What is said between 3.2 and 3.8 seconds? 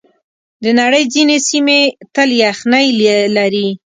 لري.